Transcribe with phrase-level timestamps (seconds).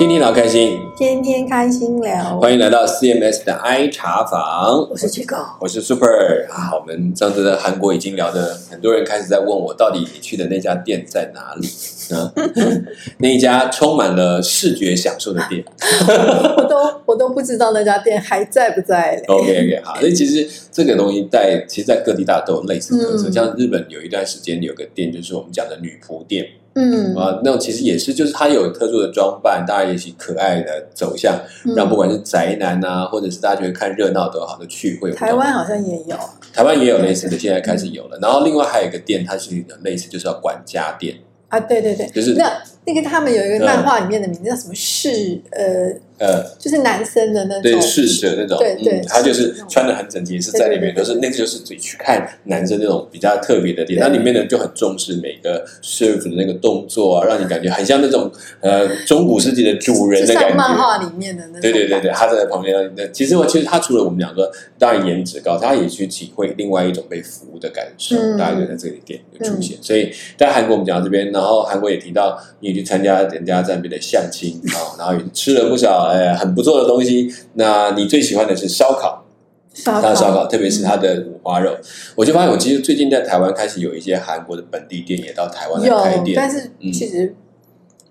[0.00, 2.40] 天天聊开心，天天开心聊。
[2.40, 6.70] 欢迎来到 CMS 的 I 茶房，我是 Chico，我是 Super 啊。
[6.74, 11.68] 我们上次在韩国已经聊的，很多人开始在问我，到底你去的那家店在哪里
[12.16, 12.32] 啊？
[13.20, 15.62] 那一家充满了视觉享受的店，
[16.56, 19.22] 我都我都不知道那家店还在不在。
[19.28, 31.36] OK OK，好，所以其实这个东西在其实，在各地大家都有类似特色，嗯像日本有一段时间有个店，就是我们讲的女仆店嗯，啊，那种其实也是，就是它有特殊的装扮，当然也是可爱的走向，
[31.66, 31.74] 嗯。
[31.74, 36.16] 让不管是宅男啊，或者是大家觉得看热闹都好的趣会台湾好像也有，
[36.52, 38.18] 台湾也有类似的，现在开始有了。
[38.22, 39.50] 然后另外还有一个店，它是
[39.82, 41.16] 类似，就是要管家店，
[41.48, 44.74] 啊，对对对，就是那那个他们有一个漫画里面的名字叫什么？
[44.74, 60.82] 世呃，呃，就是男生的那种对种侍者那种，对对嗯，他就是穿的很整洁，是在里面，都是那个就是自己去看男生那种比较特别的店，对那里面呢就很重视每个 serve 的那个动作啊，让你感觉很像那种呃中古世纪的主人的感觉漫觉。
[60.82, 62.92] 画里面的那种，对对对对，，他在旁边。
[62.94, 64.46] 那其实我其实他除了我们讲说，
[64.78, 69.78] 当然颜值高，他也去体会另外一种被服务的感受，嗯大概就在这里店就出现。
[69.80, 77.32] 所以在韩国我们讲到这边，然后韩国也提到你也去参加人家在那边的相亲啊、然后也吃了不少呃很不错的东西。
[77.54, 79.24] 那你最喜欢的是烧烤，
[79.72, 81.76] 烧烤烧烤，特别是它的五花肉。
[82.14, 87.34] 我就发现，我其实最近在台湾开始有一些韩国的本地店也到台湾来开有，店，但是嗯其实。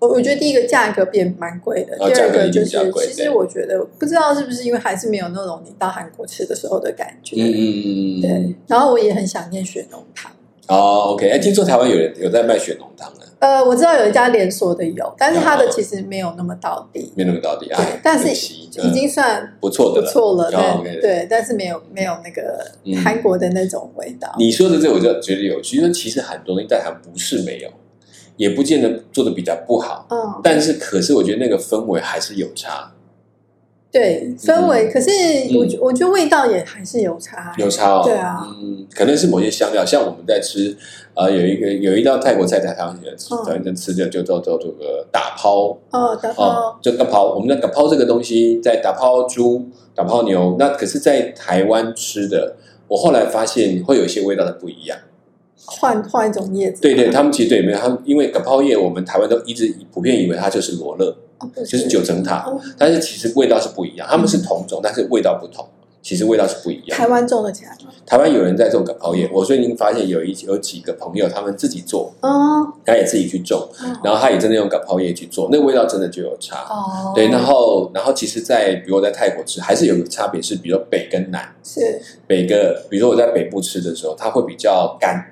[0.00, 7.84] 我我觉得第一个价格变蛮贵的，第二个就是其实我觉得不知道是不是因为还是没有那种你到韩国吃的时候的感觉，嗯嗯嗯
[8.16, 8.54] 嗯，对。
[8.66, 10.32] 然后我也很想念雪浓汤，
[10.70, 20.06] 哦，OK，哎，听说台湾有人有在卖雪浓汤的，呃，我知道有一家连锁的有，但是它的哦其实没有那么到底，没那么到底啊，，但是已经算不错的了。
[20.06, 24.32] 不错了，哦 OK 对，但是没有没有那个嗯韩国的那种味道。
[24.38, 27.68] 你说的这我就觉得有趣，因为其实很多东西在台湾不是没有，
[28.36, 32.92] 也不见得做的比较不好，嗯，但是可是我觉得那个氛围还是有差，
[33.92, 35.10] 对，氛围，可是
[35.56, 38.02] 我我觉得味道也还是有差，有差哦。
[38.04, 38.38] 对啊。
[38.62, 40.76] 嗯，可能是某些香料，像我们在吃，
[41.14, 43.44] 呃，有一个有一道泰国菜在台湾吃，嗯。
[43.44, 46.44] 台湾在吃的就叫做这个打抛哦，打抛。
[46.44, 54.96] 哦，就打抛，我们的打抛这个东西在打抛猪、打抛牛，那可是，在台湾吃的，我后来发现会有一些味道的不一样。
[55.66, 61.16] 换换一种叶子，对对，他们其实对没有他们，因为打抛叶，我们台湾都一直普遍以为它就是罗勒，
[61.66, 62.60] 就是九层塔，哦。
[62.78, 65.66] 但是其实味道是不一样，他们是同种，但是味道不同，
[66.02, 67.06] 其实味道是不一样台。
[67.06, 67.90] 湾种的起来吗？
[68.06, 72.72] 台湾有人在种蛤泡叶，我最近发现有一有几个朋友他们自己做，哦。
[72.84, 73.68] 他也自己去种，
[74.02, 76.64] 然后他也真的用蛤泡叶去做，那个味道真的就有差。
[76.68, 82.00] 哦，对，然后然后其实在，比如我在泰国吃，还是有个差别是，比如说北跟南，是。
[82.26, 85.24] 北个，比如说我在北部吃的时候，它会比较干，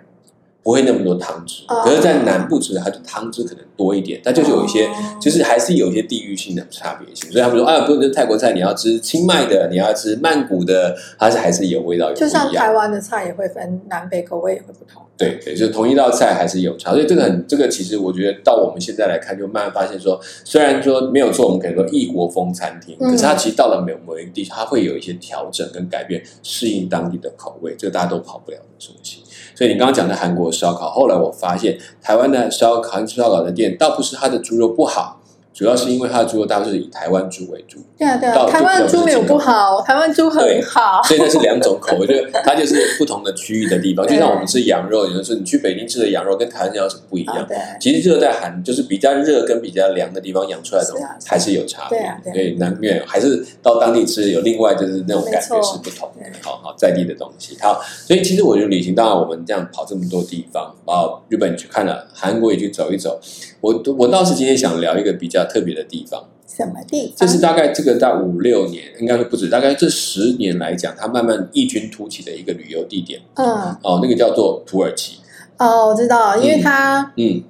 [0.69, 1.63] 不会那么多汤汁。
[1.67, 7.33] 哦可是，在南部吃，它的汤汁可能多一点，它就是有一些，哦就是还是有一些地域性的差别性。
[7.33, 12.53] 所以他们说啊，不是泰国菜，你要吃清迈的，你要吃曼谷的，它是还是有味道，有不就像。
[12.53, 29.23] 台湾的菜也会分南北口味也会不同，对对，就是同一道菜还是有差，所以这个很这个其实我觉得到我们现在来看，就慢慢发现说，虽然说没有错我们可能说异国风餐厅，嗯可是它其实到了某某一个地，它会有一些调整跟改变，适应当地的口味，这个大家都跑不了的东西。
[29.55, 35.18] 所以你刚刚讲的韩国烧烤，后来我发现台湾的烧烤、韩式烧烤的店，倒不是它的猪肉不好，
[35.59, 44.07] 主要是因为它的猪肉大部分是以台湾猪为主，对啊对啊，到台湾的猪没有不好，台湾猪很好，所以那是两种口味，就是它就是不同的区域的地方。
[44.07, 47.45] 就像我们吃羊肉，有的时候你去北京吃的羊肉跟台湾羊肉是不一样。
[47.81, 50.95] 其实热带寒就是比较热跟比较凉的地方养出来的
[51.27, 51.99] 还是有差别
[52.33, 57.57] 对啊难免还是到当地吃有另外就是那种感觉是不同的，好好在地的东西。
[57.61, 63.19] 好，所以其实我觉得旅行，当然我们这样跑这么多地方啊，日本去看了，韩国也去走一走。
[63.61, 67.15] 我我倒是今天想聊一个比较特别的地方，什么地方？
[67.17, 73.21] 这是大概这个在五六年，应该说不止，大概这十年来讲，它慢慢异军突起的一个旅游地点。
[73.35, 73.47] 嗯。
[73.83, 75.19] 哦，那个叫做土耳其。
[75.57, 77.43] 哦，我知道，因为它嗯，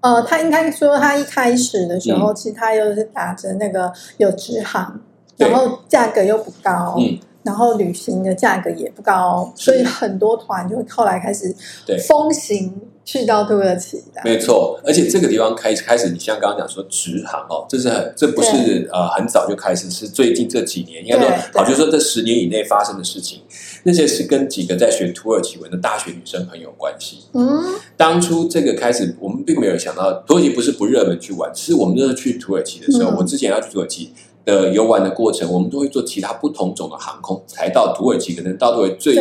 [0.00, 5.00] 呃，它应该说它一开始的时候，其实它又是打着那个有支航，
[5.36, 11.52] 然后价格又不高，嗯，然后旅行的价格也不高，所以很多团就后来开始
[11.84, 11.98] 对。
[11.98, 14.20] 风行去到土耳其的。
[14.22, 23.40] 没错，而且这个地方开始开始，你像刚刚讲说直航哦，这是很这不是呃很早就开始，是最近这几年，应该说对好，就是说这十年以内发生的事情，
[23.84, 27.20] 那些是跟几个在学土耳其文的大学女生很有关系。
[27.32, 27.64] 嗯，
[27.96, 34.12] 当初这个开始，我们并没有想到土耳其不是不热门去玩，是我们那时候去土耳其的时候，嗯我之前要去土耳其
[34.48, 39.14] 的游玩的过程，我们都会做其他不同种的航空才到土耳其，可能到土耳其最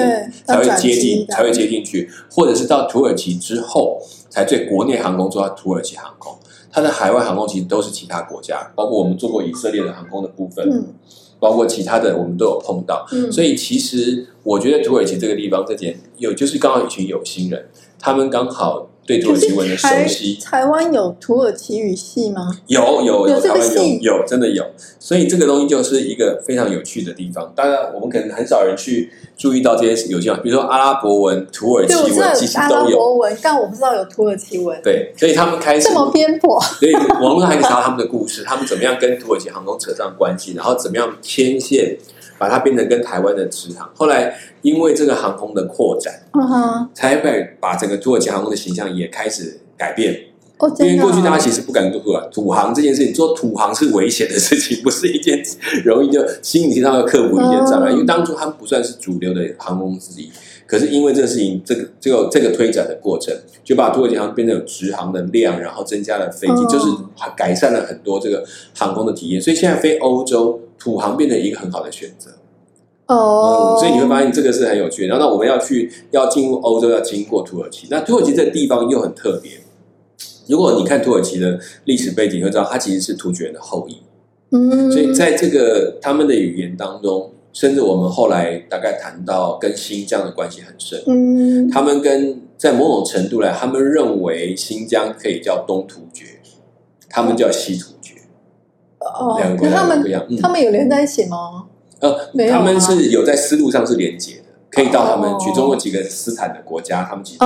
[0.45, 6.33] 才会接近，才会接进去，或者是到土耳其之后才最国内航空做到土耳其航空。
[6.71, 10.95] 它的海外航空其实都是其他国家，包括我们做过以色列的航空的部分，嗯
[11.39, 13.05] 包括其他的我们都有碰到。
[13.11, 17.67] 嗯，所以其实我觉得土耳其这个地方这点有，就是刚好一群有心人，
[17.99, 22.59] 他们刚好对土耳其文的熟悉，台湾有土耳其语系吗？
[22.67, 24.63] 有有有这台湾有有真的有，
[24.99, 27.53] 所以这个东西就是一个非常有趣的地方。
[27.55, 32.97] 当然，我们可能很少人去注意到这些有些，比如说阿拉伯文、土耳其文，其实有阿拉都有。
[32.97, 36.61] 伯文，但我不知道有土耳其文，对，所以他们开始这么偏颇。
[36.61, 41.97] 所以网络上还可以查到他们的故事，他们怎么样跟土耳其航空扯上关系，然后怎么样牵线，
[42.37, 43.89] 把它变成跟台湾的直航。
[43.95, 50.13] 后来因为这个航空的扩展，嗯哼，才会把整个土耳其航空的形象也开始改变。
[50.57, 50.87] 哦，因。
[50.87, 55.39] 为过去大家其实不敢做土航，土航这件事情，做土航是危险的事情，不是一件
[55.85, 57.91] 容易就心理上要克服一些障碍。
[57.91, 60.31] 嗯因为当初他们不算是主流的航空之一，
[60.67, 63.33] 可是因为这个事情，这个这个这个推展的过程，
[63.63, 66.85] 就把土耳其航空变成有直航的量，然后增加了飞机，嗯就是
[67.35, 68.43] 改善了很多这个
[68.75, 69.41] 航空的体验。
[69.41, 72.31] 所以现在飞欧洲土航变成一个很好的选择。
[73.07, 75.07] 哦、嗯，所以你会发现这个是很有趣的。
[75.07, 77.87] 然后，那我们要去要进入欧洲，要经过土耳其。
[77.89, 79.53] 那土耳其这个地方又很特别。
[80.47, 83.97] 如果你看土耳其的历史背景，会知道它其实是突厥人的后裔。
[84.51, 91.01] 嗯，所以在这个他们的语言当中，甚至我们后来大概谈到跟新疆的关系很深。
[91.07, 96.39] 嗯，他们跟在某种程度来，他们认为新疆可以叫东突厥，
[97.09, 98.13] 他们叫西突厥，
[98.99, 100.23] 哦两，个不一样。
[100.29, 101.65] 嗯他们有连在一起吗？
[101.99, 104.46] 呃，没有啊他们是有在思路上是连接的，
[104.77, 107.39] 可以到他们去哦中国几个斯坦的国家，他们其实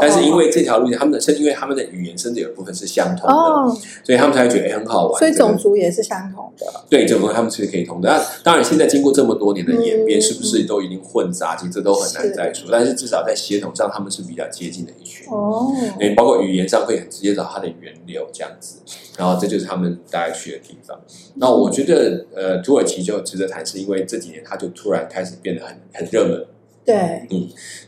[0.00, 5.18] 但是因为这条路线，他们的甚至因为他们的语言甚至有一部分是相同的，哦，所以他们才会觉得哎、很好玩。
[5.18, 6.66] 所以这个种族也是相同的。
[6.88, 8.08] 对这种他们是可以通的。
[8.08, 11.56] 那当然，现在经过这么多年的演变，嗯是不是都已经混杂？
[11.56, 12.68] 其实这都很难再说。
[12.70, 15.26] 但是至少在协同上，他们是比较接近的一群。
[15.28, 18.78] 哦，哎，包括语言上会很直接找它的源流这样子，
[19.16, 20.96] 然后这就是他们大概去的地方。
[21.34, 26.46] 那我觉得，呃，土耳其就值得谈，是因为这几年它就突然开始变得很很热门。
[26.88, 27.28] 对，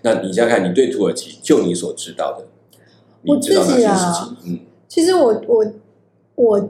[0.02, 2.44] 那你想想看，你对土耳其，就你所知道的，
[3.24, 4.36] 我自己啊？
[4.44, 4.60] 嗯。
[4.86, 5.64] 其实我我
[6.34, 6.68] 我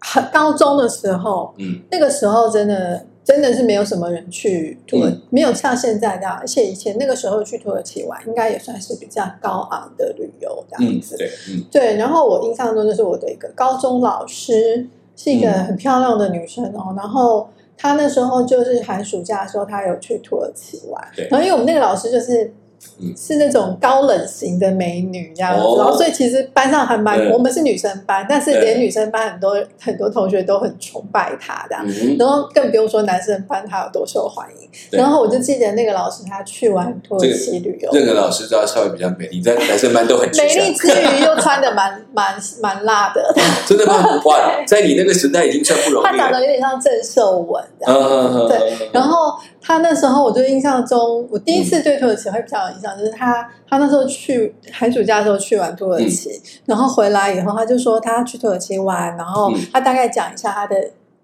[0.00, 1.80] 很高中的时候，嗯。
[1.92, 5.22] 那个时候真的真的是没有什么人去土耳，嗯。
[5.30, 11.16] 没有像现在这样，而且以前那个时候去土耳其玩，应该也算是比较高昂的旅游这样嗯，子。
[11.16, 11.64] 对，嗯。
[11.70, 15.64] 对，然后我印象中就是我的一个高中老师是一个嗯。
[15.66, 17.48] 很漂亮的女生哦，然后
[17.78, 22.52] 她那时候就是寒暑假的时候，他有去土耳其玩对，然后因为我们那个老师就是。
[23.00, 23.14] 嗯。
[23.16, 25.76] 是那种高冷型的美女这样子，哦。
[25.78, 28.60] 然后所以其实班上还蛮，我们是女生班，但是对。
[28.60, 34.68] 连女生班很多很多同学都很崇拜她这样，嗯然后更不用说男生班她有多受欢迎。
[34.90, 43.34] 然后我就记得那个老师他去玩土耳其旅游，任何老师都要稍微比较美丽，在男生班都很美丽之余又穿的蛮蛮蛮辣的，
[43.66, 43.94] 真的吗？
[44.24, 46.38] 哇，在你那个时代已经算不容易他长得。
[46.38, 48.00] 有点像郑秀文这样。
[48.00, 48.88] 嗯嗯嗯对嗯。
[48.92, 49.34] 然后
[49.68, 56.30] 他那时候，我就印象中，我第一次对土耳其会比较有印象，就是他他那时候去寒暑假的时候去玩土耳其，
[56.64, 59.60] 然后回来以后，他就说他去土耳其玩，然后嗯。
[59.70, 60.74] 他大概讲一下他的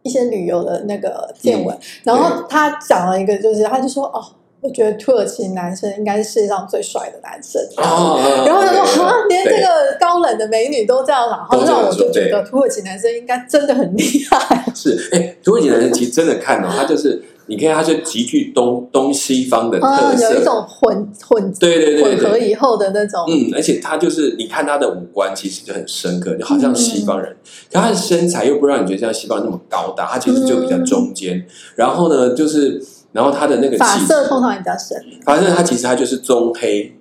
[0.03, 1.65] 一些旅游的那个见嗯。
[1.65, 4.23] 闻，然后他讲了一个，就是他就说哦，
[4.65, 7.61] 我觉得土耳其男生应该是世界上最帅的男生。
[7.77, 9.69] 哦，嗯 然后他说：“对哈，连这对个
[10.01, 14.65] 高冷的美女都这样，然后让我就觉得土耳其男生应该真的很厉害。
[14.75, 22.39] 是哎，土耳其男生其实真的看哦，他就是你看，他就极具东东西方的特嗯，色，有一种混混对对对混合。
[22.39, 27.37] 以后的那种，嗯，而且他就是，你看他的五官其实就很深刻，就好像西方嗯人，
[27.71, 31.45] 可他的身材又不让你觉得像西方人那么高大，他其实就比较中间。
[31.77, 32.83] 然后呢，就是，
[33.15, 36.93] 然后他的那个发气色通常也比较深，发现他其实他就是棕黑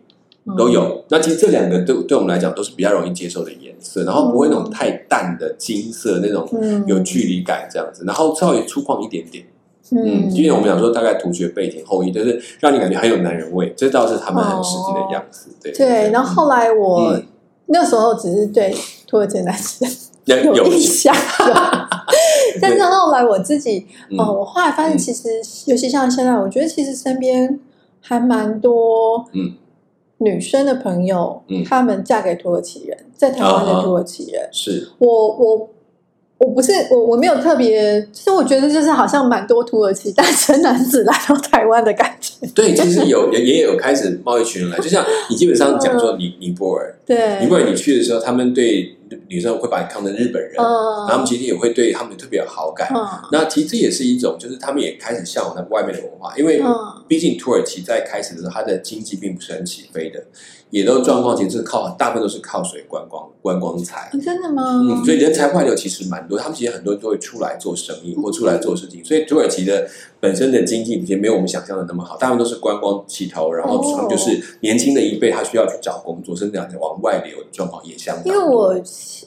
[0.46, 0.70] 嗯都。
[0.70, 1.03] 有。
[1.10, 9.43] 那其实这两个对对我们来讲都是比较容易接受的颜色，然后不会那种太淡的金色那种嗯，有距离感这样子，然后稍微粗犷一点点。
[9.91, 15.50] 嗯，嗯，因为我们讲说大概突厥背景后裔，就是让你感觉很有男人味，这倒是他们很实际的样子。
[15.62, 16.12] 对对。
[16.12, 17.25] 然后后来我嗯
[17.65, 18.75] 那时候只是对
[19.08, 19.89] 土耳其男生
[20.29, 21.53] 有印象，有
[22.62, 24.17] 但是后来我自己，嗯。
[24.19, 25.29] 哦，我后来发现其实，
[25.65, 27.60] 尤其像现在，我觉得其实身边
[28.01, 29.53] 还蛮多，嗯。
[30.19, 31.63] 女生的朋友，嗯。
[31.63, 34.89] 她们嫁给土耳其人，在台湾的土耳其人，是。
[34.98, 35.69] 我我
[36.38, 42.45] 我不是我我没有特别，其实我觉得就是好像蛮多土耳其单身男子来到台湾的感觉。
[42.53, 48.95] 对，其实有也也有开始贸易群人来，就像你基本上讲说尼尼泊尔，对，因为你去的时候，他们对
[49.27, 52.89] 女生会把你看成日本人，嗯，他们其实也会对他们特别有好感。
[52.95, 56.74] 嗯那其实这也是一种，就是他们也开始向往那外面的文化，因为嗯
[57.07, 60.24] 毕竟土耳其在开始的时候，它的经济并不是很起飞的，
[60.69, 64.10] 也都状况其实是靠大部分都是靠水观光观光财。
[64.24, 64.79] 真的吗？
[64.81, 69.88] 嗯，所以人才外流其实蛮多，他们其实很多人都会出来做生意或出来做事情，所以土耳其的
[70.19, 78.25] 本身的经济其实没有我们想象的那么好，大部分都是观光起头，然后哦他们就是年轻的一辈，他需要去找工作，甚至讲往外流的状况也相当。
[78.25, 78.75] 因为我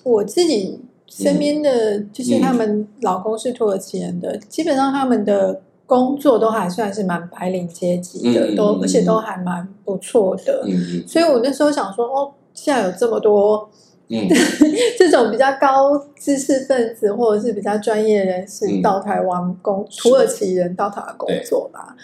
[0.04, 10.66] 我自己身边的，嗯就是他们老公是土耳其人的，基本上他们的工作都还算是蛮白领阶级的，都嗯而且都还蛮不错的。
[11.06, 13.68] 所以我那时候想说，哦，现在有这么多
[14.08, 14.28] 嗯
[14.98, 21.96] 这种比较高知识分子或者是比较专业人士嗯到台湾工，是土耳其人到台湾工作吧。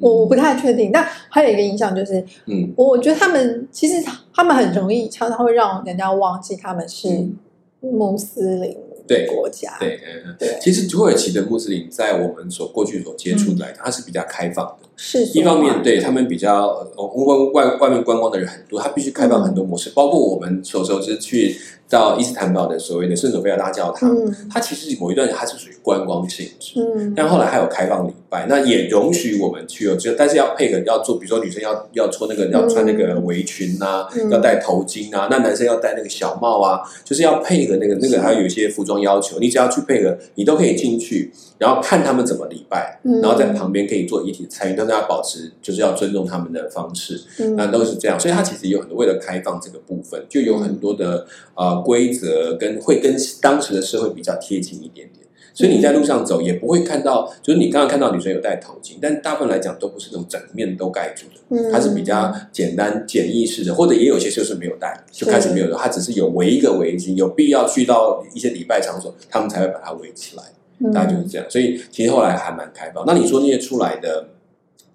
[0.00, 2.72] 嗯我我不太确定，但还有一个影响就是，嗯。
[2.76, 4.02] 我觉得他们其实
[4.34, 7.36] 他们很容易常常会让人家忘记他们是嗯。
[7.82, 8.76] 穆斯林
[9.06, 9.76] 对国家。
[9.78, 10.36] 对，嗯嗯。
[10.38, 14.88] 对，其实土耳其的穆斯林在我们所过去所接触来讲，它是比较开放的。
[14.96, 16.66] 是一方面，对他们比较
[16.96, 21.56] 呃外外外面观光的人很多，他必须开放很多模式，包括我们所熟知去
[21.90, 24.34] 到伊斯坦堡的所谓的圣索菲亚大教堂，嗯。
[24.48, 26.80] 它其实某一段它是属于观光性质。
[26.80, 34.30] 嗯，但后来还有开放礼拜，那也容许我们去哦，就但是要配合要做，比如说女生要要穿那个要穿那个围裙啊，嗯。
[34.30, 43.20] 要戴头巾啊，那男生要戴那个小帽啊，就是要配合那个那个还有一些服装要求，你只要去配合，你都可以进去，然后看他们怎么礼拜，嗯。
[43.20, 47.56] 然后在旁边可以做遗体参与，但是要保持就是要尊重他们的方式，嗯。
[47.56, 55.20] 那都是这样，所以它其实有很多为了开放这个部分，就有很多的呃规则跟会跟当时的社会比较贴近一点点。
[55.52, 70.42] 所以你在路上走也不会看到，就是你刚刚看到女生有戴头巾，但大部分来讲都不是那种整面都盖住的，嗯它是比较简单简易式的，或者也有些就是没有戴，就开始没有的，它只是有围一个围巾，有必要去到一些礼拜场所，他们才会把它围起来。
[70.78, 71.46] 嗯大概就是这样。
[71.50, 73.04] 所以其实后来还蛮开放。
[73.06, 74.28] 那你说那些出来的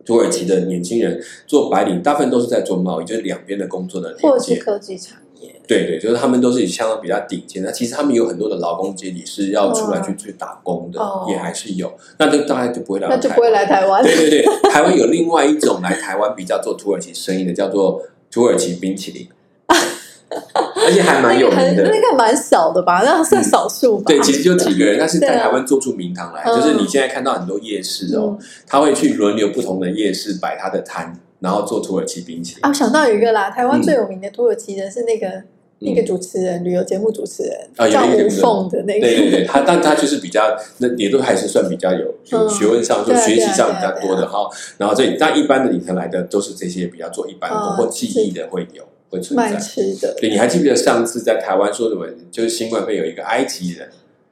[0.04, 4.66] 土耳其的年轻人做白领，大部分都是在做贸易，就是两边的工作的或者是连接。
[4.66, 7.72] 科技产业，对对，就是他们都是相当比较顶尖的。
[7.72, 11.94] 其实他们有很多的劳工阶级是要出来去去打工的，哦也还是有。
[12.18, 14.04] 那就大概就不会来那就不会来台湾。
[14.04, 18.02] 对对对，台湾有另外一种来台湾比较做土耳其生意的，叫做
[18.32, 19.28] 土耳其冰淇淋，
[19.68, 21.90] 而且还蛮有名的。
[21.90, 23.02] 那个蛮少的吧？
[23.04, 24.04] 那算少数吧？
[24.08, 28.38] 对，其实就几个人，但是在台湾做出名堂来，嗯就是你现在看到很多夜市哦，
[28.68, 32.60] 他会去轮流不同的夜市摆他的摊，然后做土耳其冰淇淋。
[32.64, 35.44] 啊，我想到有一个啦，台湾最有名的土耳其人是那个、嗯
[35.80, 42.16] 那个主持人，旅游节目主持人、啊有叫吴一个凤的那个，对对对，他但他就是比较，那也都还是算比较有
[42.50, 44.50] 学问上，就学习上比较多的哈。
[44.78, 49.60] 然后这但一般的里头来的都是这些比较做一般工嗯或技艺的会有会存卖在。
[49.60, 52.08] 吃的，对，你还记不记得上次在台湾说什么？
[52.32, 53.90] 就是新冠会有一个埃及人，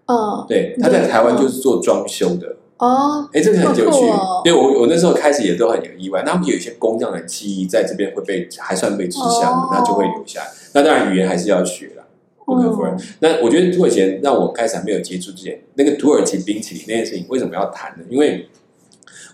[0.08, 2.55] 哦，对，他在台湾就是做装修的。
[2.77, 4.00] 哦，哎，这个很有趣。
[4.44, 10.48] 对我我那时候开始也都很有意外，他们有一些工匠的技艺在这边会被还算被吃香的哦，那就会留下来。
[10.74, 12.03] 那当然语言还是要学啦。
[12.46, 18.03] 不可否认嗯，那我觉得土耳其人让我开始还没有接触之前，那个土耳其冰淇淋那件事情为什么要谈呢？
[18.10, 18.50] 因为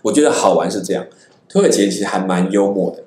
[0.02, 1.04] 我觉得好玩是这样，
[1.48, 3.02] 土耳其人其实还蛮幽默的，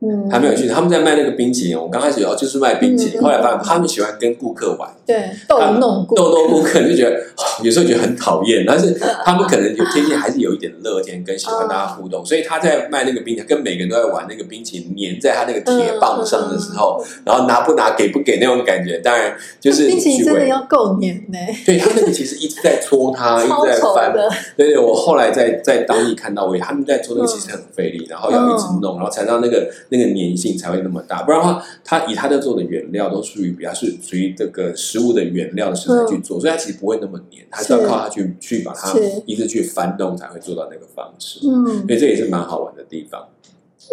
[0.00, 0.68] 嗯，还没有去。
[0.68, 8.92] 他们在卖那个冰淇淋，我刚开始哦就是卖冰淇淋，后来发现他们喜欢跟顾客玩，对逗弄顾逗逗顾客，就觉得、 哦有时候觉得很讨厌，但是
[9.24, 20.46] 他们可能有天性还是有一点乐天跟喜欢大家互动，所以他在卖那个冰淇淋，跟每个人都在玩那个冰淇淋粘在他那个铁棒上的时候，然后拿不拿给不给那种感觉，当然就是冰淇淋真的。
[20.52, 24.12] 要够黏呢，对他那个其实一直在搓它，一直在翻。
[24.56, 31.22] 对对，我后来在在当地看到，我也他们在搓那个其实很费力，然后要一直嗯弄，然后才让那个那个粘性才会那么大。
[31.22, 38.92] 不然的话，它以它的做的原料都属于比较是属于这个食物的原料的食材去做，所以它其实不会那么黏，它是要靠它去去把它
[39.24, 41.40] 一直去翻动才会做到那个方式。
[41.44, 43.26] 嗯所以这也是蛮好玩的地方。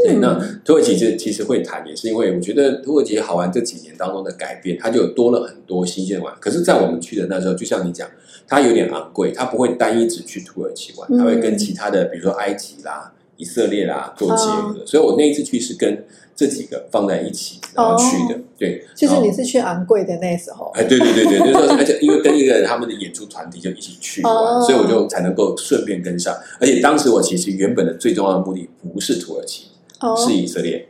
[0.04, 6.34] 对，嗯那土耳其这其实会谈，也是因为我觉得土耳其好玩这几年当中的改变，它就有多了很多新鲜玩。
[6.40, 8.08] 可是，在我们去的那时候，就像你讲，
[8.48, 14.86] 它有点昂贵，它不会单一只去土耳其玩，它会跟其他的，比如说埃及啦、以色列啦做结合。
[14.86, 16.06] 所以我那一次去是跟
[16.40, 18.40] 这几个放在一起然后去的。
[18.58, 26.34] 对，就是你是去昂贵的那时候，哎，对对对对，就是说，而且因为跟一个他们的演出团体就一起去玩，哦所以我就才能够顺便跟上。
[26.62, 29.66] 而且当时我其实原本的最重要的目的不是土耳其，
[30.00, 30.88] 哦是以色列。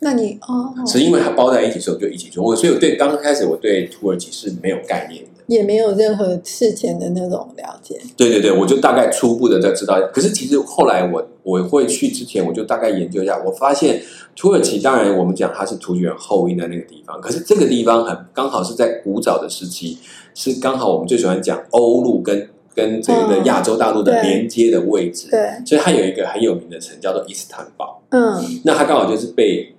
[0.00, 2.44] 那你哦，是因为它包在一起，所以我就一起做。
[2.44, 5.37] 我所以我对刚开始我对土耳其是没有概念的。
[5.48, 7.98] 也没有任何事前的那种了解。
[8.16, 9.98] 对对对，我就大概初步的在知道。
[10.12, 14.00] 可是其实后来我我会去之前，我就大概研究一下，我发现
[14.36, 19.98] 土耳其当然我们讲它是突厥人后裔的那个地方，可是这个地方很刚好是在古早的时期，
[20.34, 25.28] 是刚好我们最喜欢讲欧陆跟跟这个亚洲大陆的对连接的位置。
[25.30, 29.74] 对，所以它有一个很有名的城叫做伊斯坦堡，嗯那它刚好就是被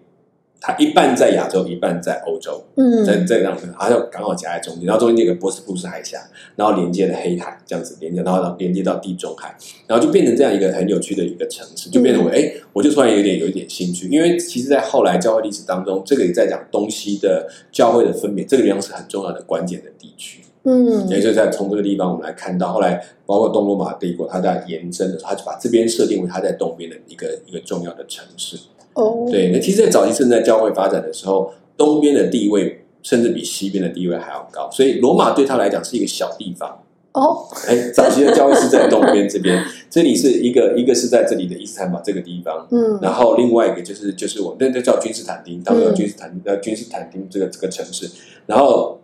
[0.62, 2.62] 它一半在亚洲，一半在欧洲。
[2.76, 6.20] 嗯在嗯，这样子，它就刚好夹在中间，然后中间那个波斯普斯海峡，
[6.56, 9.56] 然后连接了黑海，这样子连接，然后连接到地中海，
[9.88, 28.58] 然后就变成这样一个很有趣的一个城市，就变成我哎、我就突然有点有一点兴趣，因为其实，在后来教会历史当中，这个也在讲东西的教会的分别，这个地方是很重要的关键的地区，嗯也就是在从这个地方我们来看到，后来包括东罗马帝国，它在延伸的时候，它就把这边设定为它在东边的一个一个重要的城市。
[29.00, 36.84] 哦，对，那其实，在早期正在教会发展的时候，东边的地位甚至比西边的地位还要高，所以罗马对他来讲是一个小地方。
[37.14, 48.08] 哦，哎，早期的教会是在东边这边，这里是一个一个是在这里的伊斯坦堡这个地方，嗯然后另外一个就是就是我那那叫君士坦丁，当时叫君士坦呃君士坦丁这个这个城市，
[48.46, 49.00] 然后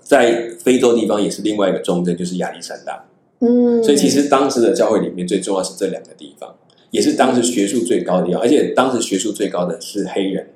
[0.00, 3.04] 在非洲地方也是另外一个重镇，就是亚历山大。
[3.40, 6.54] 嗯，所以其实当时的教会里面最重要是这两个地方，
[6.90, 10.46] 也是当时学术最高的而且当时学术最高的是黑人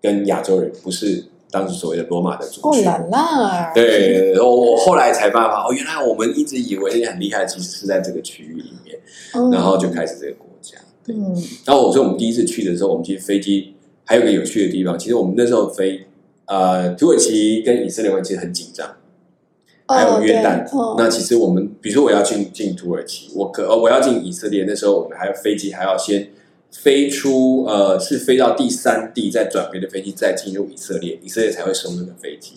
[0.00, 2.82] 跟亚洲人，不是当时所谓的罗马的族群。
[2.82, 8.98] 哦啦啦，对，我我后来才发现，哦，原来我们一直以为很厉害，其实是在这个区域里面，
[9.34, 10.78] 嗯，然后就开始这个国家。
[11.04, 11.34] 对，嗯
[11.64, 13.74] 然后我说我们第一次去的时候，我们其实飞机
[14.04, 16.06] 还有个有趣的地方，其实我们那时候飞
[16.46, 18.88] 呃土耳其跟以色列关系其实很紧张。
[19.88, 20.64] 还有约旦。
[20.76, 26.28] 哦那其实我们，比如说我要进进土耳其，我可呃我要进以色列，那时候我们还有飞机还要先
[26.70, 32.54] 飞出呃是飞到第三地，再转别的飞机再进入以色列，以色列才会收那个飞机。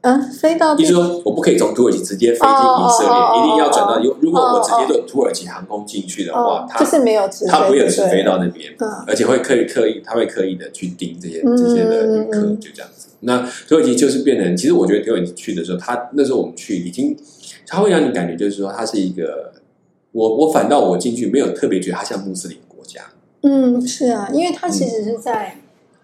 [0.00, 3.94] 啊，飞到意思说我不可以从土耳其直接飞进以色列，一定要转到。
[3.96, 8.72] 哦如如果我直接坐土耳其航空进去的话哦，，它就是没有直飞，它不会有直对飞到那边。
[8.78, 13.08] 嗯而且会刻意刻意，他会刻意的去盯这些嗯这些的旅客，就这样子。
[13.20, 13.38] 那
[13.68, 17.16] 土耳其就是变成，其实我觉得土耳其去的时候，他那时候我们去已经，
[17.66, 19.52] 他会让你感觉就是说，它是一个，
[20.12, 23.02] 我我反倒我进去没有特别觉得它像穆斯林国家，
[23.42, 25.58] 嗯，是啊，因为它其实是在，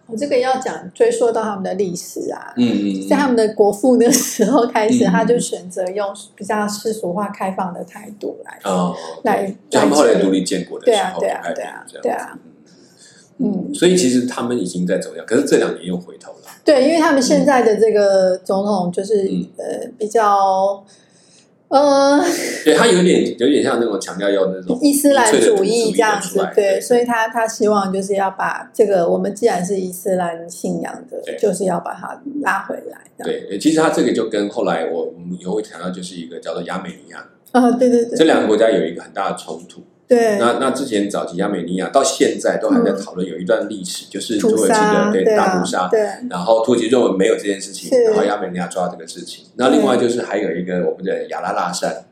[0.06, 12.38] 我这个要讲追溯到他们的历史啊，嗯嗯在他们的国父那时候开始，嗯他就选择用比较世俗化、开放的态度来哦，来就他们后来来独立建国的对啊时候，对啊对就开始这样啊对啊，
[13.38, 16.38] 嗯嗯，所以其实他们已经在走样，可是这两年又回头了。
[16.64, 19.48] 对，因为他们现在的这个总统就是、嗯。
[19.58, 19.64] 呃
[19.98, 20.84] 比较
[21.68, 22.20] 呃
[22.64, 32.98] 对他有点有点像那种强调要那种伊斯兰主义这样子，对，所以他他希望就是要把这个我们既然是伊斯兰信仰的，就是要把它拉回来。
[33.24, 39.82] 对，其实他这个就跟后来我我们以后会谈到，就是一个叫做亚美尼亚，啊，对对对这两个国家有一个很大的冲突。
[40.14, 46.00] 对，那那之前早期亚美尼亚到现在都还在讨论有一段历史，就是土耳其的对大屠杀，对，
[46.30, 49.46] 然后土耳其认为没有这件事情，然后亚美尼亚抓这个事情。
[49.56, 52.04] 那另外就是还有一个我们的亚拉拉山，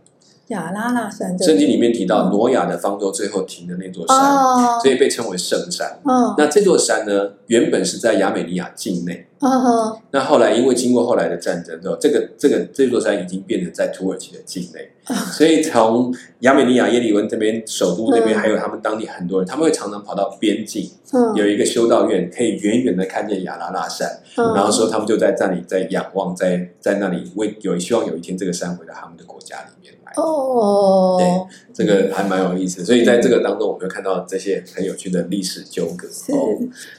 [0.49, 5.99] 亚拉拉山圣经里面提到挪亚的方舟最后停的那座山，哦，所以被称为圣山。
[6.05, 6.35] 嗯。
[6.37, 9.97] 那这座山呢，原本是在亚美尼亚境内，嗯哼。
[10.11, 14.91] 那后来因为经过后来的战争之后，这个这个这座山已经变成在土耳其的境内，
[15.33, 18.39] 所以从亚美尼亚耶利文这边首都那边，嗯。
[18.39, 24.55] 还有他们当地很多人，他们会常常跑到边境，嗯，有一个修道院，可以远远的看见亚拉拉山，嗯。
[24.55, 30.13] 然后说他们就在那里在仰望，在在那里为有希望有一天这个山回到他们的国家里面来。
[30.17, 31.27] 哦，对
[31.73, 36.07] 这个还蛮有意思的，所以在这个当中，我们会看到这些很有趣的历史纠葛。
[36.09, 36.33] 是。
[36.33, 36.59] 哦，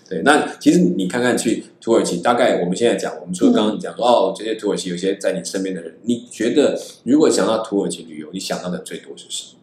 [0.10, 9.60] 对，那其实你看看去土耳其，大概我们现在讲，我们除了刚刚讲说、哦，这些土耳其有些在你身边的人，你觉得如果想到土耳其旅游，你想到的最多是什么？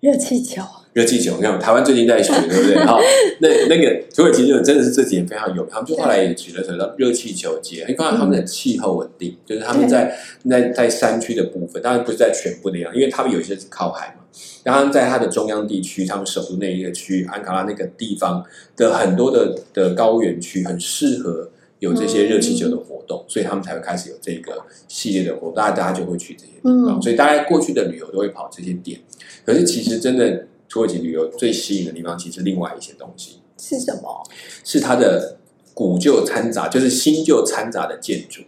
[0.00, 0.62] 热气球，
[0.94, 2.74] 热气球，你看台湾最近在学， 对不对？
[2.86, 2.98] 哈，
[3.40, 10.16] 那那个土耳其就真的是这几年非常有名，他们就后来也举了什么热气球节，你看他们的气候稳定，就是他们在
[10.48, 14.24] 在在山区的部分，当然不是在全部的样，因为他们有一些是靠海嘛，
[14.64, 18.42] 然后在它的中央地区，他们首都那一个区安卡拉那个地方
[18.76, 21.50] 的很多的的高原区，很适合。
[21.80, 26.98] 有这些热气球的活动，所以他们才会开始有这个系列的活动，大家大家就会去这些地方。
[26.98, 29.00] 嗯所以大家过去的旅游都会跑这些点，
[29.44, 34.22] 可是其实真的土耳其旅游最吸引的地方，其实另外一些东西是什么？
[34.64, 35.38] 是它的
[35.74, 38.42] 古旧掺杂，就是新旧掺杂的建筑。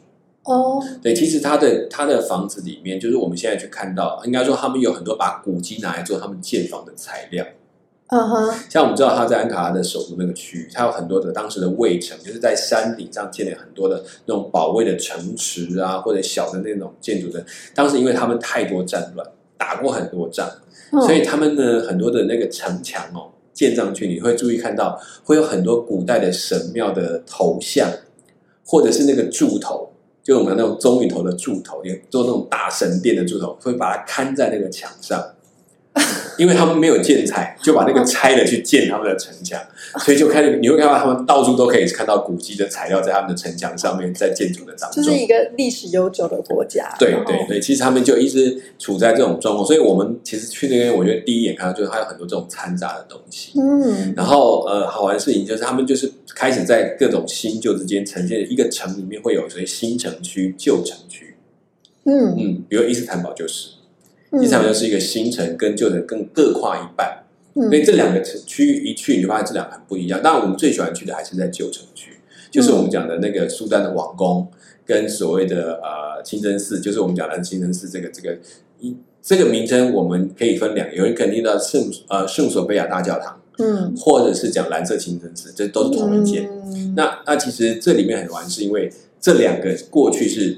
[0.45, 7.47] 哦，对，其实它的它的房子里面，就是我们现在去看到，应该说他们有很多把古迹拿来做他们建房的材料。
[8.15, 17.43] 嗯哼，像我们知道他在安卡拉的首都那个区域，它有很多的当时的卫城，就是在山顶上建了很多的那种保卫的城池啊，或者小的那种建筑的。
[17.75, 20.47] 当时因为他们太多战乱，打过很多仗，
[20.93, 27.89] 嗯所以他们呢很多的那个城墙哦建上去，你会注意看到会有很多古代的神庙的头像，
[28.67, 29.91] 或者是那个柱头，
[30.23, 35.19] 就我们那种棕榈头的柱头，也做那种大神殿的柱头，会把它看在那个墙上。
[36.39, 39.61] 因为他们没有建材，就把那个拆了去建他们的城墙，
[40.01, 45.03] 所以就开始你会看到他们到处都可以看到古迹的材料在他们的城墙上面，在建筑的当中。
[45.03, 46.95] 就是一个历史悠久的国家。
[46.99, 53.53] 对对对，其实他们就一直处在这种状况，所以我们其实去那边，我觉得第一眼看到就是它有很多这种掺杂的东西。
[53.61, 61.37] 嗯然后呃，好玩的事情就是他们就是开始在各种新旧之间呈现一个城里面会有所谓新城区、旧城区。
[62.05, 63.71] 嗯嗯，比如伊斯坦堡就是，
[64.33, 67.19] 嗯伊斯坦堡就是一个新城跟旧城更各跨一半。
[67.55, 70.23] 嗯所以这两个城区域一去，你就发现这两个很不一样。
[70.23, 72.13] 当然，我们最喜欢去的还是在旧城区，
[72.51, 74.49] 就是我们讲的那个苏丹的王宫，
[74.87, 78.39] 跟所谓的呃清真寺，就是我们讲的清真寺这个这个
[78.81, 86.49] 一这个名称，我们可以分两个，有人肯定到圣呃圣索菲亚大教堂，嗯，或者是讲蓝色清真寺，这都是同一件。
[86.49, 88.91] 嗯那那其实这里面很玩，是因为
[89.21, 90.57] 这两个过去是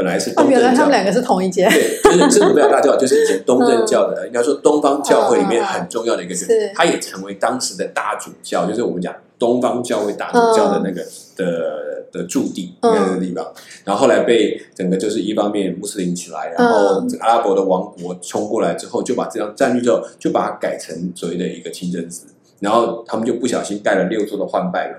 [0.00, 0.90] 本来是哦，东正教原来他们。
[0.92, 1.68] 两个是同一间。
[1.68, 11.04] 对，就是圣母贝亚大教，就是以前 东正教的，应该说东方教会里面很重要的一个是人，他也成为当时的大主教，就是我们讲东方教会大主教的那个
[11.36, 13.46] 的的驻地嗯那个地方。
[13.84, 22.26] 然后后来被整个就是一方面穆斯林起来，然后阿拉伯的王国冲过来之后，就把这样占据之后，就把它改成所谓的一个清真寺。
[22.60, 24.94] 然后他们就不小心带了六座的换拜楼。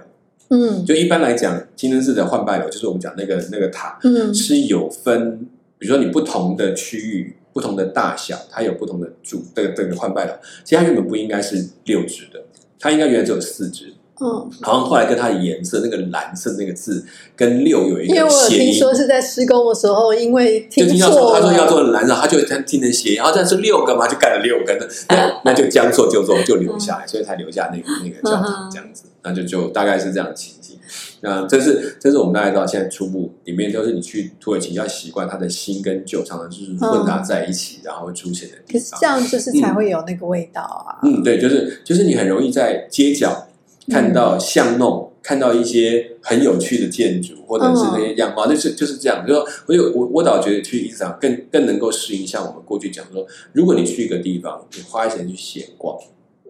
[0.52, 5.40] 嗯就一般来讲，清真寺的换拜楼就是我们讲那个那个塔，嗯是有分，
[5.80, 10.34] 比如说你不同的区域、不同的大小，它有不同的主这个这个换拜楼。
[10.64, 12.44] 其实它原本不应该是六只的，
[12.78, 13.94] 它应该原来只有四只。
[14.24, 17.04] 嗯，好像后来跟它的颜色，那个蓝色那个字
[17.36, 30.78] 跟六有一因为个我有听谐音，说是在施工的时候，因为就听到错了，说他说要做蓝色，他就他听成谐音，然后这是六个嘛，就盖了六个，那 那就将错就错，就留下来，所以才留下那个那个教堂这样子，那就就大概是这样的情景。
[31.24, 38.80] 那这是这是我们大概到现在初步里面，就是你去土耳其要习惯它的新跟旧常常就是混杂在一起，然后会出现的地方。
[38.80, 39.08] 可是这。
[39.08, 40.98] 样就是才会有那个味道啊。
[41.04, 43.48] 嗯，对，就是就是你很容易在街角
[43.92, 49.26] 看到巷弄，看到一些很有趣的建筑，或者是那些样貌，就是就是这样。
[49.28, 55.98] 就说我有我我倒觉得去伊斯兰更更能够适应，像我们过去讲说，如果你去一个地方，你花钱去闲逛，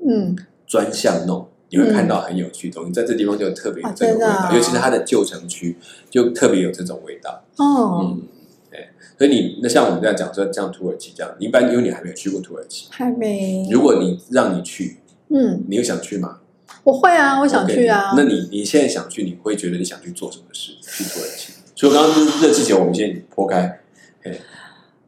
[0.07, 0.35] 嗯，
[0.67, 1.47] 钻巷弄。
[1.73, 5.77] 你会看到很有趣的东西，在这地方就特别有啊这个味道，尤其是它的旧城区，
[6.09, 7.41] 就特别有这种味道。
[7.55, 8.21] 哦，嗯，
[8.69, 14.97] 对，所以你那像我们这样讲说，像土耳其这样，一般因为你还没有去过土耳其，还没，如果你让你去，
[15.29, 16.39] 嗯，你有想去吗？
[16.83, 18.13] 我会啊，我想去啊。
[18.15, 20.73] 那你你现在想去，你会觉得你想去做什么事？
[20.81, 21.53] 去土耳其？
[21.75, 23.79] 除了刚刚就是热气球，我们先剖开。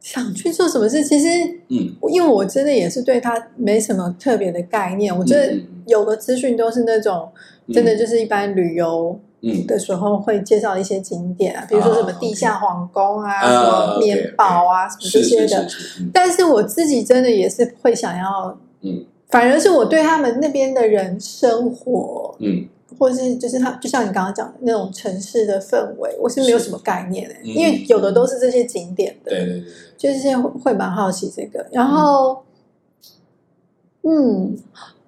[0.00, 1.02] 想去做什么事？
[1.02, 1.26] 其实，
[1.68, 5.16] 嗯，因为我真的也是对它没什么特别的概念。
[5.16, 7.30] 我觉得嗯有的资讯都是那种
[7.68, 15.48] 嗯真的就是一般旅游嗯的时候会介绍一些景点啊，比如说什么地下皇宫啊、啊什么棉堡啊、什么这些的。
[15.48, 22.68] 是是是，嗯但是我自己真的也是会想要，嗯反而是我对他们那边的人生活，嗯。
[22.96, 29.60] 或是就是他，就像你刚刚讲的那种城市的氛围，我是没有什么概念的、嗯因为有的都是这些景点的，对对对
[29.98, 31.66] 对，就是会蛮好奇这个。
[31.72, 32.44] 然后，
[34.02, 34.56] 嗯，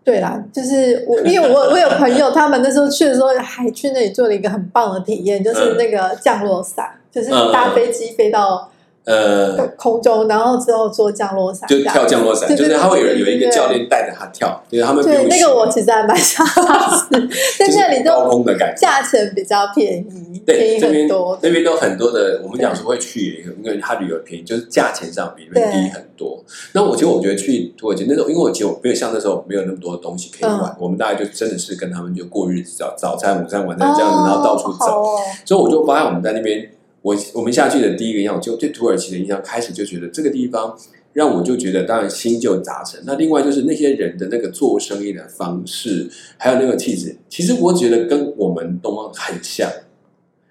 [0.02, 8.68] 对啦，就是我， 因为我我有朋友，他们那时候去的时候还去那里做了一个很棒的体验，就是那个降落伞，就是搭飞机飞到
[9.06, 17.06] 呃，空中，然后之后做降落伞，就跳降落伞，就是他会有有一个教练带着他跳，就是他们不对，用那个我其实还蛮想试，
[17.56, 18.80] 但就是那里高空的感觉。
[18.80, 21.08] 价钱比较便宜，便对，宜这边。
[21.40, 26.42] 那边都很多的，我们讲说会去，因为它旅游便宜，就是价钱上比那边低很多。
[26.72, 35.16] 那我其实我觉得去土耳其那种，因为我其实我没有像那时候没有那么多东西可以玩，嗯我们大概就真的是跟他们就过日子，早早餐、午餐、晚餐这样子，然后到处走。
[35.44, 36.68] 所以我就发现我们在那边，
[37.06, 40.76] 我我们下去的第一个印象，就对土耳其的印象开始就觉得这个地方
[41.12, 43.00] 让我就觉得，当然新旧杂陈。
[43.06, 49.70] 那另外就是那些人的那个做生意的方式，还有那个气质，其实我觉得跟我们东方很像，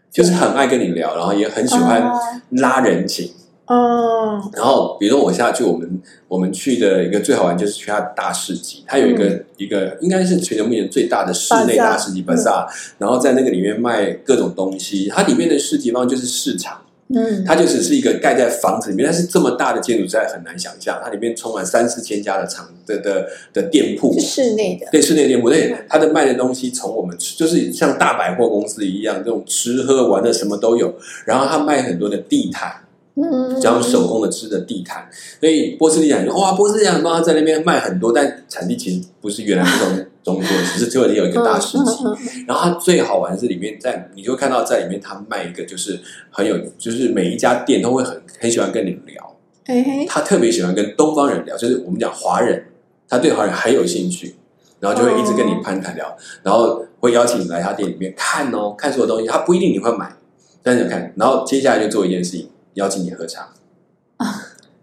[0.10, 2.18] 就是很爱跟你聊，然后也很喜欢啊
[2.52, 3.28] 拉人情。
[3.28, 12.68] 嗯然后，比如说我下去，我们我们去的一个最好玩就是去它大市集，它有一个、一个应该是全球目前最大的室内大市集 bazaar，、
[13.00, 24.14] 然后在那个里面卖各种东西，它里面的市集方就是市场，嗯，它就只是一个盖在房子里面，但是这么大的建筑实在很难想象，它里面充满三四千家的厂的的的店铺。
[24.14, 30.94] 是，室内的，对室内店铺，对它的卖的东西从我们就是像大百货公司一样，这种吃喝玩的什么都有，
[31.26, 32.72] 然后它卖很多的地毯。
[33.16, 35.08] 嗯，然后手工的织的地毯，
[35.40, 42.04] 所以波斯利亚说哇，波斯地毯帮他在那边卖很多，但产地其实不是原来不从中国，只是土耳其有一个大市集。
[42.46, 45.98] 然后它最好玩是里面在，你就会看到在里面他卖一个就是
[46.30, 49.36] 很有，就是每一家店都会很很喜欢跟你聊，
[49.68, 52.66] 哎，他特别喜欢跟东方人聊，就是我们讲华人，
[53.08, 54.36] 他对华人很有兴趣，
[54.82, 60.14] 然后就会一直跟你攀谈聊，然后会邀请你来他店里面看哦，看所有东西，他不一定你会买，
[60.62, 63.50] 但是你看，然后接下来就做一件事情，邀请你喝茶。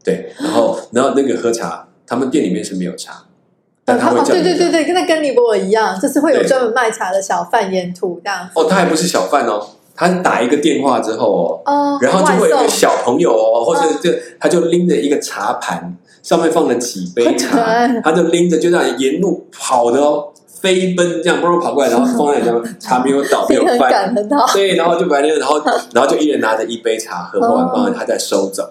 [0.05, 3.22] 对，然后然后那个喝茶，他们店里面是没有茶，
[3.85, 6.48] 但他会哦，叫对对对对，跟那跟尼泊尔一样，就是会有对。
[6.48, 8.48] 专门卖茶的小贩沿途这样。
[8.55, 20.32] 哦，他还不是小贩哦，他打一个电话之后哦，哦，然后就会有一个小朋友哦，或者嗯就他就拎着一个茶盘，上面放了几杯茶，他就拎着就这样沿路跑的哦，
[20.62, 24.14] 飞奔这样，不如跑过来，然后放在你这样， 茶没有倒，没有很翻。
[24.55, 25.61] 对，然后就把那个，然后
[25.92, 28.62] 然后就一人拿着一杯茶喝完，帮他再收走。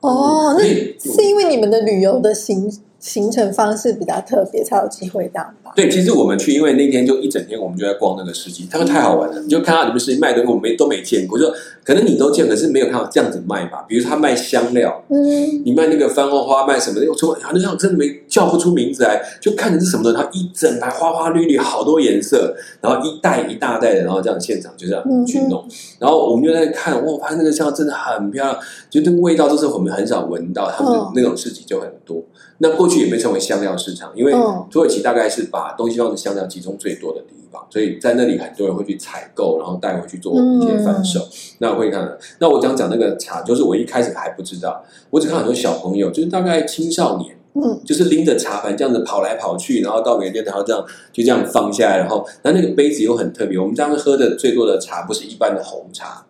[0.00, 2.70] 哦，那所以是因为你们的旅游的行
[3.06, 5.70] 行程方式比较特别，才有机会这样吧？
[5.76, 9.40] 对，其实我们去，因为那天就一整天，我们就在逛那个市集，他们太好玩了。
[9.40, 11.48] 你就看到里面市集卖的我们都没见过，就
[11.84, 13.84] 可能你都见，可是没有看到这样子卖吧。
[13.86, 17.08] 比如他卖香料，嗯，你卖那个番红花，卖什么的？
[17.08, 25.64] 我说好像真的没叫不出名字来，就看着是什么的，它一整排花花绿绿，好多颜色，然后一袋一大袋的，然后这样现场就这样去弄。
[26.00, 28.58] 然后我们就在看，哇，发现那个香料真的很漂亮，
[28.90, 32.20] 就那个味道都是我们很少闻到，他们那种市集就很多。
[32.58, 41.20] 那过去也被称为香料市场，因为嗯土耳其大概是把东西方的香料集中最多的地方，所以在那里很多人会去采购，然后带回去做一些贩售。
[41.58, 56.24] 那我会看，那我讲讲那个茶，就是我一开始还不知道，我只看很多小朋友，就是大概青少年，嗯，就是拎着茶盘这样子跑来跑去，然后到每个店，然后这样就这样放下来，然后那那个杯子又很特别，我们当时喝的最多的茶不是一般的红茶，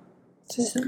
[0.48, 0.86] 这是什么？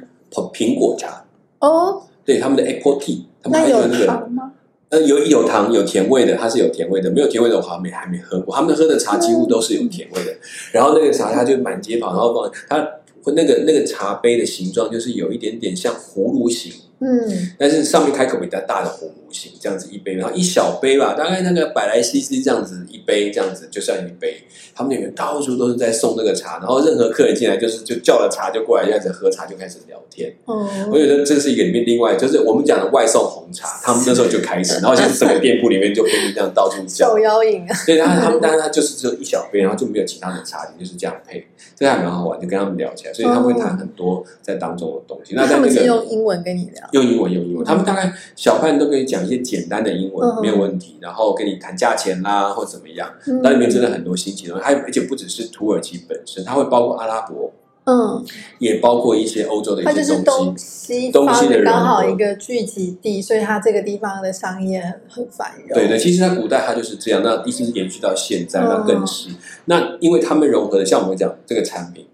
[0.52, 1.24] 苹果茶，
[1.60, 4.06] 哦，对他们的 apple tea，他们还有那个。
[4.06, 4.52] 糖吗？
[4.90, 8.54] 呃，有有糖有甜味的，它是有甜味的；没有甜味的，我好像没还没喝过。
[8.54, 10.34] 他们喝的茶几乎都是有甜味的。
[10.72, 12.88] 然后那个茶，它就满街跑，然后放它
[13.32, 24.42] 那个那个茶杯的形状，就是有一点点像葫芦形，嗯，但是上面开口比较大的火模型，这样子一杯，然后一小杯吧，大概那个百来 CC 这样子一杯，这样子就算一杯。
[24.74, 30.32] 他们那边到处都是在送这个茶，然后任何客人进来就是就叫了茶就过来，这样子喝茶就开始聊天。
[30.44, 37.18] 哦，我觉得这是一个里面另外就是我们讲的外送红茶，他们那时候就开始，然后现在整个店铺里面就跟你这样到处叫手。
[37.18, 45.34] 摇饮啊，所以他他们当然他就是只有一小杯，然后就没有其他的茶点，就是这样配，这个还蛮好玩，就跟他们聊起来，所以他们会谈很多在当中的东西。
[45.34, 53.10] 那那他们是用英文跟你聊，用英文用英文，他们大概小贩都可以讲一些简单的英文，嗯没有问题，然后跟你谈价钱啦或怎么样。
[53.26, 57.52] 嗯那里面真的很多新奇的东西，还而且不只是土耳其本身，它会包括阿拉伯，
[57.84, 58.24] 嗯，
[58.58, 60.64] 也包括一些欧洲的一些东东西。
[60.88, 65.68] 西东西的融合方的刚好一个聚集地，所以它这个地方的商业很很繁荣。
[65.74, 69.28] 对对，其实在古代它就是这样，那一直延续到现在，嗯那更是。
[69.66, 72.06] 那因为他们融合的，像我们讲这个产品，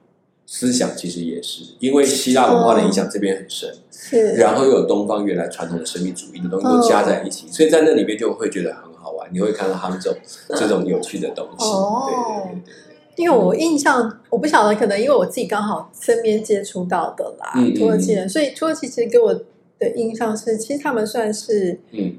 [0.47, 10.19] 思想其实也是，因为希腊文化的影响这边很深，是，然后又有东方原来传统的神秘主义的东西都加在一起，所以在那里面就会觉得很好玩，你会看到他们这种
[10.57, 11.65] 这种有趣的东西。
[11.67, 12.75] 哦对对对对
[13.17, 19.33] 因为我印象，我不晓得，可能因为我自己刚好身边接触到的啦，土耳其人，所以土耳其其实给我
[19.79, 22.17] 的印象是，其实他们算是嗯。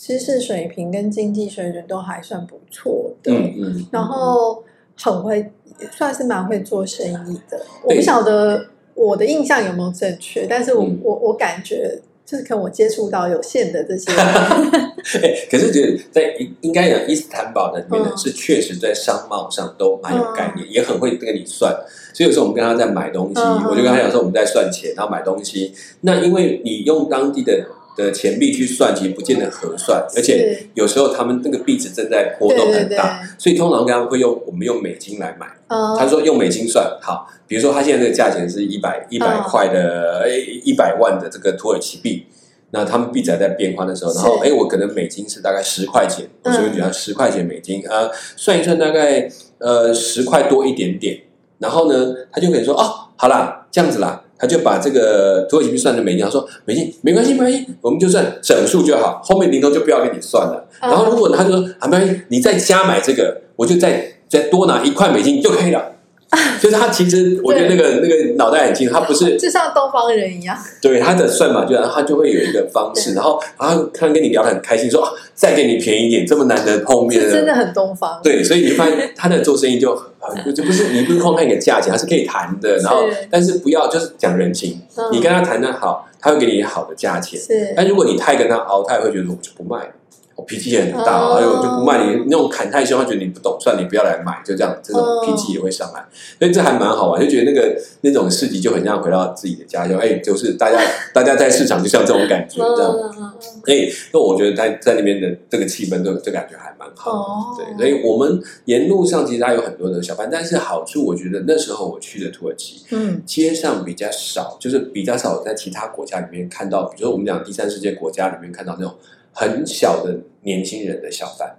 [0.00, 4.62] 知识水平跟经济水准都还算不错的，嗯嗯，然后
[4.96, 5.50] 很会，
[5.96, 7.60] 算是蛮会做生意的。
[7.84, 14.12] 我不晓得我的印象有没有正确，但是我、嗯我我感觉就是可能我接触到有限的这些，
[15.22, 21.72] 哎，可是觉得在应应该讲伊斯坦堡的里面呢，嗯是确实在商贸上都蛮有概念，也很会跟你算。
[22.12, 25.72] 所以有时候我们跟他在买东西，嗯我就跟他讲说我们在算钱，然后买东西。
[26.02, 27.64] 那因为你用当地的
[27.98, 35.48] 的钱币去算，其实不见得合算，而且有时候他们那个币值正在波动很大，所以通常跟他们会用我们用美金来买。
[35.66, 40.28] 嗯，他说用美金算好，比如说他现在这个价钱是一百一百嗯块的，哎
[40.64, 42.24] 一百万的这个土耳其币，
[42.70, 44.48] 那他们币值还在变换的时候，然后是。
[44.48, 51.20] 哎我可能美金是大概十块钱，我嗯随便举它十块钱美金，呃算一算大概呃十块多一点点，
[51.58, 54.22] 然后呢他就可以说哦好啦这样子啦。
[54.38, 60.64] 他就把这个土耳其币算成美金，他说美金没关系没关系，我们就算整数就好，后面零头就不要给你算了。
[60.80, 65.92] 嗯然后如果他就说啊没关系，你再加买这个，我就再再多拿一块美金就可以了。
[66.60, 78.20] 就是他其实我觉得那个那个脑袋很清，他不是 就像东方人一样，对他的算法，就他就会有一个方式，然后然后他跟你聊得很开心，说啊，再给你便宜一点，这么难得碰面是真的很东方。
[78.22, 85.08] 对，所以你发现他的做生意就很就不是你不是光看一个价钱，他是可以谈的，然后是但是不要就是讲人情，嗯。
[85.10, 87.40] 你跟他谈的好，他会给你好的价钱。
[87.40, 87.72] 是。
[87.74, 89.90] 但如果你太跟他熬，他也会觉得我就不卖了，
[90.38, 91.34] 我脾气也很大，哦。
[91.34, 95.26] 还有我就不卖你那种砍太凶，他觉得你不懂，算了你不要来买，就这样，这种哦。
[95.26, 96.06] 脾气也会上来，
[96.38, 100.78] 所以这还蛮好玩，就觉得那个那种市集就很像回到自己的家乡，哎，就是大家
[101.12, 102.92] 大家在市场就像这种感觉这样。
[102.92, 103.32] 嗯嗯
[103.64, 107.18] 所以，那我觉得在在那边的这个气氛，这这感觉还蛮好的。
[107.18, 107.74] 哦。
[107.76, 113.20] 对，所以我们沿路上其实还有很多的小贩，但是好处我觉得那时候我去的土耳其，嗯。
[113.26, 118.94] 街上比较少，就是比较少在其他国家里面看到，比如说我们讲第三世界国家里面看到那种
[119.32, 121.56] 很小的年轻人的小贩。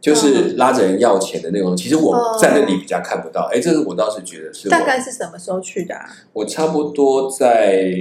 [0.00, 3.50] 就是拉着人要钱的那种，其实我在那里比较看不到。
[3.52, 6.08] 哎，这个我倒是觉得是大概是什么时候去的啊？
[6.32, 7.92] 我差不多在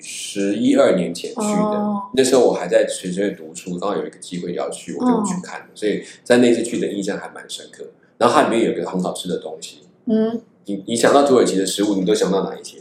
[0.00, 7.84] 十一二年前去的，哦那时候我还在学学读书，刚好有一个机会要去，我就去看了，所以在那次去的印象还蛮深刻。
[8.16, 12.78] 然后它里面有一个很好吃的东西，嗯，你你想到土耳其的食物，你都想到哪一些？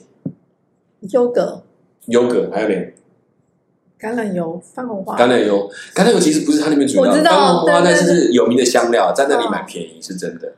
[1.10, 1.64] 优格、
[2.06, 2.94] 优格，还有没？
[4.00, 5.18] 橄榄油、番红花。
[5.18, 10.54] 橄榄油，橄榄油其实不是它那边主要的，番红花但是是有名的香料，在那里嗯买便宜是真的。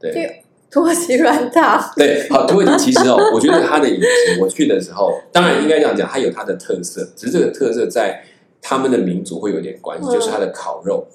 [0.00, 1.80] 对对土耳其软糖。
[1.96, 8.22] 对，好，土耳其其实哦，我觉得它的饮食，我去的时候，当然应该这样讲，它有它的特色，只是这个特色在
[8.60, 11.06] 他们的民族会有点关系，嗯就是它的烤肉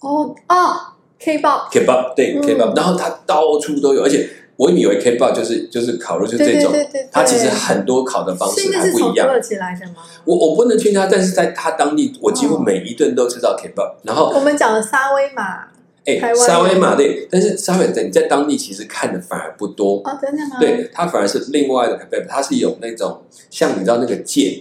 [0.00, 0.76] 哦哦
[1.18, 1.70] ，K-pop。
[1.70, 9.26] kebab，对嗯 kebab，然后它到处都有，而且我以为 kebab 就是就是烤肉，就是对这种，对对对，它其实很多烤的方是式还不一样。
[9.26, 9.94] 耳其来的吗？
[10.24, 15.68] 我我不能劝他，但是在他当地，我几乎每一顿都吃到 kebab，然后我们讲了沙威玛
[16.04, 20.56] 哎沙威玛对，但是沙威玛你在当地其实看的反而不多，哦，真的吗？
[20.60, 24.52] 对，它反而是另外的 kebab，它是有那种像你知道那个剑，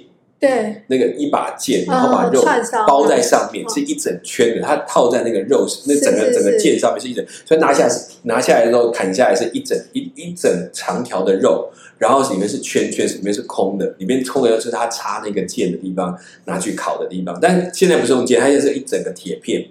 [0.41, 2.43] 对，那个一把剑，然后把肉
[2.87, 19.67] 包在上面，嗯是一整圈的，它套在那个肉那整个整个剑上面是一整，所以拿下来是拿下来之后砍下来是一整一一整长条的肉，然后里面是圈圈，里面是空的，里面空的就是它插那个剑的地方拿去烤的地方，但现在不是用剑，它就是一整个铁片，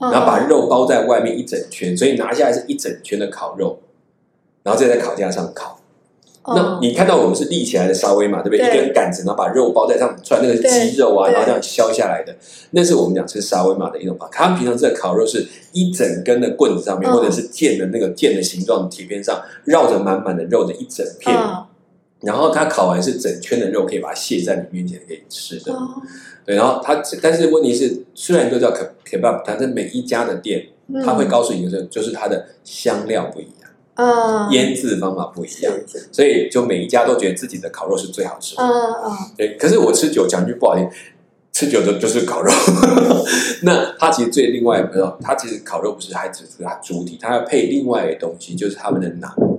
[0.00, 3.78] 然然后把肉包在外面一整圈，所以拿下来是一整圈的烤肉，
[4.62, 5.79] 然后再在烤架上烤。
[6.54, 8.66] 那你看到我们是立起来的沙威玛，对不对？
[8.66, 12.34] 一根杆子，然后把肉包在上面，串那个是鸡肉啊，然后这样削下来的，
[12.70, 14.36] 那是我们讲吃沙威玛的一种方法。
[14.36, 17.12] 他们平常吃的烤肉是一整根的棍子上面，嗯。
[17.12, 21.64] 或者是剑的那个剑的形状的铁片上绕着满满的肉的一整片，嗯。
[22.22, 25.72] 然后它烤完是整圈的肉，可以把它卸在你面前可以吃的。
[25.72, 25.88] 哦。
[26.44, 31.02] 对，然后它但是问题是，虽然都叫 ke- kebab，但是每一家的店嗯。
[31.04, 35.72] 它会告诉你的是，就是它的香料不一样，嗯腌制方法不一样。
[36.12, 38.62] 所以就每一家都觉得自己的烤肉是最好吃的。
[38.62, 38.68] 嗯
[39.04, 40.88] 嗯对，可是我吃久讲句不好听，
[41.52, 42.50] 吃久的就是烤肉。
[43.62, 49.58] 那它其实最另外不知道，它其实烤肉不是还只是它主体，它要配另外一个东西，就是他们的馕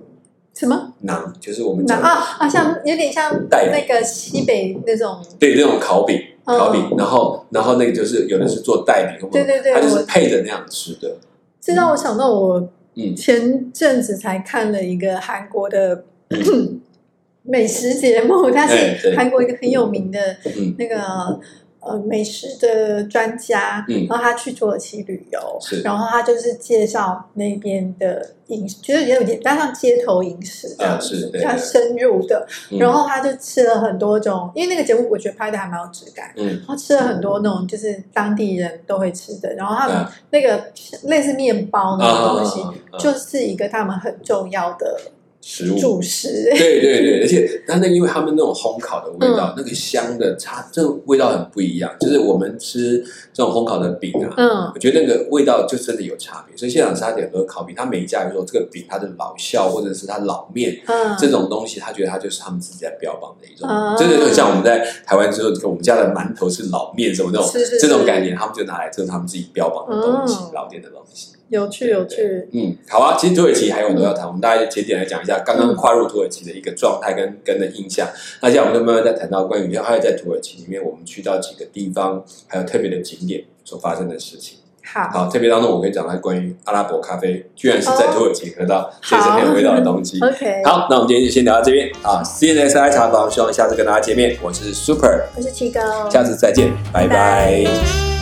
[0.53, 0.93] 什么？
[1.05, 6.17] 馕，就是我们啊啊，像有点像带那个西北那种，对那种烤饼。
[6.17, 11.17] 嗯烤饼，然后然后那个就是有的是做带饼，对对对它就是配着那样吃的。
[11.61, 13.15] 这让我想到我嗯。
[13.15, 16.03] 前阵子才看了一个韩国的
[17.43, 20.75] 美食节目，它是韩国一个很有名的嗯。
[20.77, 21.39] 那个
[21.81, 24.07] 呃美食的专家，嗯。
[24.07, 32.47] 然后他去土耳其旅游是，然后他就是介绍那边的饮食，就是有点加上街头饮食这样子，比较深入的。
[32.71, 32.79] 嗯。
[32.79, 36.47] 然后他就吃了很多种，因为那个节目我觉得拍的还蛮有质感，嗯。
[36.47, 40.13] 然后吃了很多那种就是当地人都会吃的，然后他们啊。
[40.29, 40.71] 那个
[41.03, 42.63] 类似面包那种东西，
[42.97, 44.97] 就是一个他们很重要的
[45.41, 46.49] 食物主食。
[46.55, 51.91] 对对对，而且它那因为他们那种烘烤的味嗯道，那个香的差，这个味道很不一样。
[51.99, 56.55] 就是我们吃这种烘烤的饼啊，嗯我觉得那个味道就真的有差别。
[56.55, 60.79] 所以现场沙点和烤饼，他每一家有说这个饼它的老校或者是它老面。
[60.85, 71.29] 嗯，这种东西，他觉得它就是他们自己在标榜的一种，啊真的就像我们在台湾之后，我们家的馒头是老面什么那种是是这种概念，他们就拿来这是他们自己标榜的东西，嗯老店的东西。
[71.51, 72.47] 有趣有趣。
[72.53, 73.17] 嗯，好啊。
[73.19, 78.07] 其实土耳其还有很多要谈，我们大概简点来讲一下刚刚跨入土耳其的一个状态跟跟的印象。
[78.41, 84.59] 那现在我们就慢慢再谈到关于还有在土耳其里面我们去到几个地方，还有特别的景点所发生的事情。
[84.83, 90.19] 好，好，特别当中我可以讲到关于阿拉伯咖啡，居然是在土耳其喝到，所以是很有味道的东西。
[90.23, 92.23] OK，，好，那我们今天就先聊到这边啊。
[92.23, 94.37] CNSI 茶房，希望下次跟大家见面。
[94.41, 98.20] 我是 Super，我是七哥，下次再见，拜拜拜